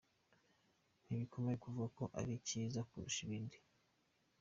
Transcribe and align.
"Ntibikomeye 1.05 1.57
kuvuga 1.63 1.87
ko 1.97 2.03
ari 2.19 2.33
cyiza 2.47 2.79
kurusha 2.89 3.19
ibindi". 3.25 3.57